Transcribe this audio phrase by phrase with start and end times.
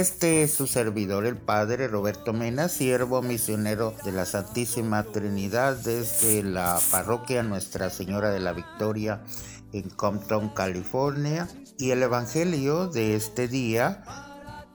[0.00, 6.42] Este es su servidor, el Padre Roberto Mena, siervo misionero de la Santísima Trinidad desde
[6.42, 9.20] la parroquia Nuestra Señora de la Victoria
[9.74, 11.48] en Compton, California.
[11.76, 14.02] Y el Evangelio de este día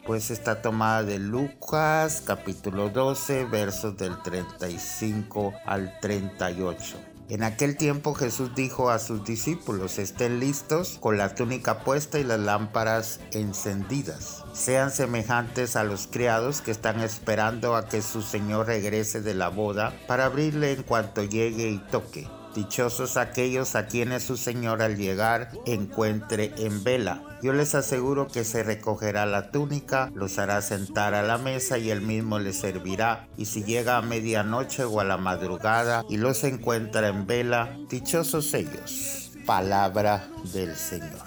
[0.05, 7.14] pues está tomada de Lucas capítulo 12 versos del 35 al 38.
[7.27, 12.23] En aquel tiempo Jesús dijo a sus discípulos, estén listos con la túnica puesta y
[12.23, 14.43] las lámparas encendidas.
[14.53, 19.49] Sean semejantes a los criados que están esperando a que su Señor regrese de la
[19.49, 22.27] boda para abrirle en cuanto llegue y toque.
[22.55, 27.21] Dichosos aquellos a quienes su Señor al llegar encuentre en vela.
[27.43, 31.91] Yo les aseguro que se recogerá la túnica, los hará sentar a la mesa y
[31.91, 33.27] él mismo les servirá.
[33.35, 38.53] Y si llega a medianoche o a la madrugada y los encuentra en vela, dichosos
[38.53, 39.31] ellos.
[39.45, 41.25] Palabra del Señor.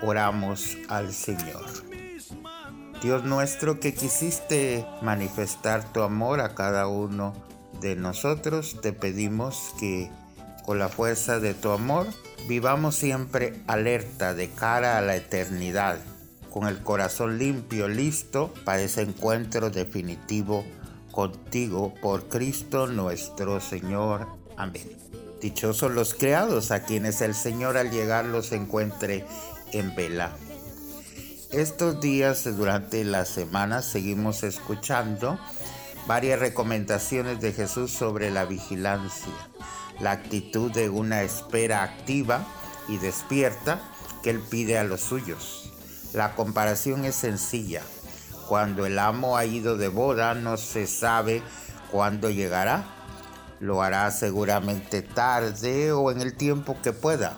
[0.00, 1.66] Oramos al Señor.
[3.02, 7.34] Dios nuestro que quisiste manifestar tu amor a cada uno
[7.80, 10.10] de nosotros, te pedimos que
[10.70, 12.06] con la fuerza de tu amor,
[12.46, 15.98] vivamos siempre alerta de cara a la eternidad,
[16.48, 20.64] con el corazón limpio, listo para ese encuentro definitivo
[21.10, 24.28] contigo por Cristo nuestro Señor.
[24.56, 24.96] Amén.
[25.40, 29.24] Dichosos los creados a quienes el Señor al llegar los encuentre
[29.72, 30.30] en vela.
[31.50, 35.36] Estos días durante la semana seguimos escuchando
[36.06, 39.34] varias recomendaciones de Jesús sobre la vigilancia
[40.00, 42.46] la actitud de una espera activa
[42.88, 43.80] y despierta
[44.22, 45.72] que él pide a los suyos.
[46.12, 47.82] La comparación es sencilla.
[48.48, 51.42] Cuando el amo ha ido de boda no se sabe
[51.92, 52.84] cuándo llegará.
[53.60, 57.36] Lo hará seguramente tarde o en el tiempo que pueda.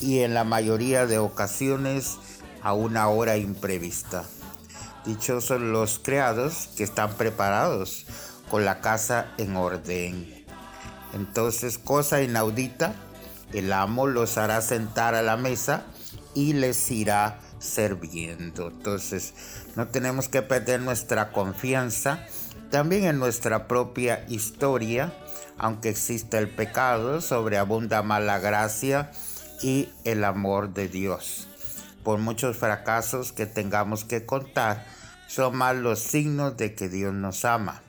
[0.00, 2.18] Y en la mayoría de ocasiones
[2.62, 4.24] a una hora imprevista.
[5.04, 8.06] Dichosos los creados que están preparados
[8.50, 10.43] con la casa en orden.
[11.14, 12.94] Entonces, cosa inaudita,
[13.52, 15.84] el amo los hará sentar a la mesa
[16.34, 18.68] y les irá sirviendo.
[18.68, 19.34] Entonces,
[19.76, 22.26] no tenemos que perder nuestra confianza
[22.70, 25.12] también en nuestra propia historia,
[25.58, 29.12] aunque exista el pecado, sobreabunda mala gracia
[29.62, 31.46] y el amor de Dios.
[32.02, 34.84] Por muchos fracasos que tengamos que contar,
[35.28, 37.82] son más los signos de que Dios nos ama.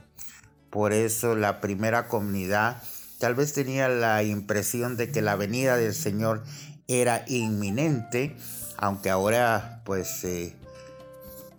[0.70, 2.82] Por eso la primera comunidad
[3.20, 6.44] Tal vez tenía la impresión de que la venida del Señor
[6.88, 8.36] era inminente,
[8.78, 10.56] aunque ahora pues eh,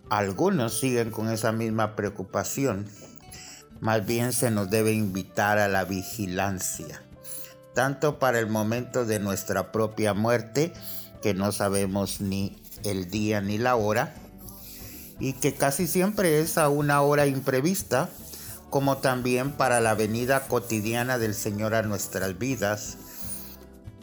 [0.09, 2.87] algunos siguen con esa misma preocupación.
[3.79, 7.01] Más bien se nos debe invitar a la vigilancia,
[7.73, 10.73] tanto para el momento de nuestra propia muerte,
[11.21, 14.15] que no sabemos ni el día ni la hora,
[15.19, 18.09] y que casi siempre es a una hora imprevista,
[18.69, 22.97] como también para la venida cotidiana del Señor a nuestras vidas,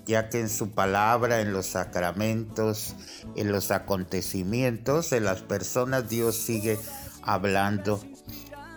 [0.06, 2.94] ya que en su palabra, en los sacramentos,
[3.36, 6.78] en los acontecimientos, en las personas, Dios sigue
[7.22, 8.00] hablando.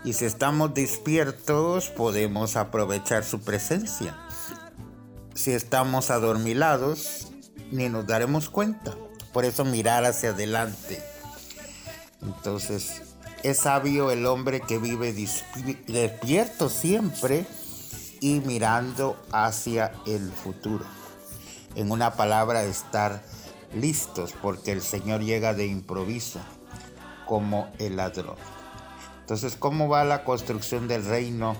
[0.04, 4.18] Y si estamos despiertos, podemos aprovechar su presencia.
[5.34, 7.28] Si estamos adormilados,
[7.72, 8.96] ni nos daremos cuenta.
[9.34, 11.04] Por eso mirar hacia adelante.
[12.22, 13.02] Entonces,
[13.48, 15.14] es sabio el hombre que vive
[15.88, 17.46] despierto siempre
[18.20, 20.86] y mirando hacia el futuro.
[21.76, 23.24] En una palabra, estar
[23.74, 26.40] listos porque el Señor llega de improviso
[27.26, 28.36] como el ladrón.
[29.22, 31.56] Entonces, ¿cómo va la construcción del reino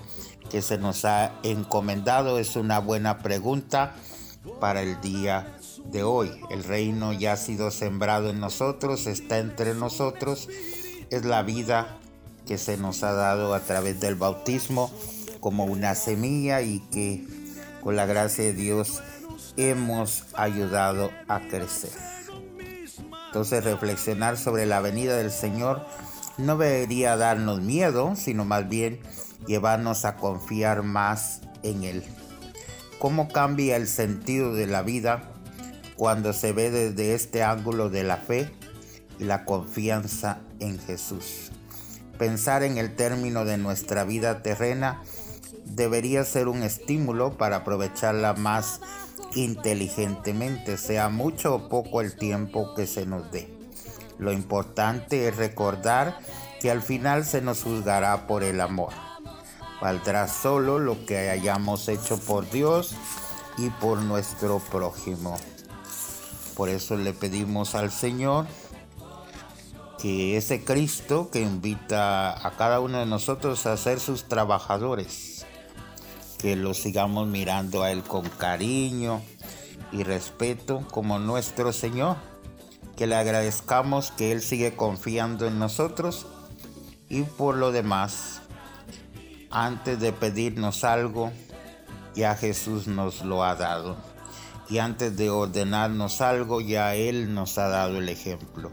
[0.50, 2.38] que se nos ha encomendado?
[2.38, 3.94] Es una buena pregunta
[4.60, 5.56] para el día
[5.86, 6.30] de hoy.
[6.50, 10.48] El reino ya ha sido sembrado en nosotros, está entre nosotros
[11.10, 11.98] es la vida
[12.46, 14.90] que se nos ha dado a través del bautismo
[15.40, 17.26] como una semilla y que
[17.82, 19.02] con la gracia de Dios
[19.56, 21.92] hemos ayudado a crecer.
[23.26, 25.84] Entonces reflexionar sobre la venida del Señor
[26.38, 29.00] no debería darnos miedo, sino más bien
[29.46, 32.04] llevarnos a confiar más en Él.
[32.98, 35.30] ¿Cómo cambia el sentido de la vida
[35.96, 38.50] cuando se ve desde este ángulo de la fe
[39.18, 41.50] la confianza en Jesús.
[42.18, 45.02] Pensar en el término de nuestra vida terrena
[45.64, 48.80] debería ser un estímulo para aprovecharla más
[49.34, 53.52] inteligentemente, sea mucho o poco el tiempo que se nos dé.
[54.18, 56.18] Lo importante es recordar
[56.60, 58.92] que al final se nos juzgará por el amor.
[59.80, 62.96] Valdrá solo lo que hayamos hecho por Dios
[63.58, 65.36] y por nuestro prójimo.
[66.56, 68.46] Por eso le pedimos al Señor
[70.00, 75.44] que ese Cristo que invita a cada uno de nosotros a ser sus trabajadores,
[76.38, 79.20] que lo sigamos mirando a Él con cariño
[79.90, 82.16] y respeto como nuestro Señor,
[82.96, 86.26] que le agradezcamos que Él sigue confiando en nosotros
[87.08, 88.42] y por lo demás,
[89.50, 91.32] antes de pedirnos algo,
[92.14, 93.96] ya Jesús nos lo ha dado.
[94.68, 98.70] Y antes de ordenarnos algo, ya Él nos ha dado el ejemplo.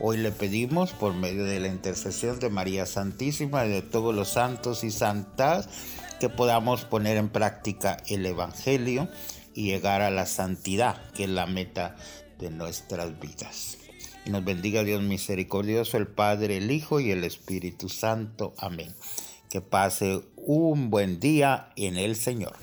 [0.00, 4.28] Hoy le pedimos por medio de la intercesión de María Santísima y de todos los
[4.28, 5.68] santos y santas
[6.18, 9.08] que podamos poner en práctica el Evangelio
[9.54, 11.96] y llegar a la santidad, que es la meta
[12.38, 13.78] de nuestras vidas.
[14.24, 18.54] Y nos bendiga Dios misericordioso, el Padre, el Hijo y el Espíritu Santo.
[18.58, 18.94] Amén.
[19.50, 22.54] Que pase un buen día en el Señor.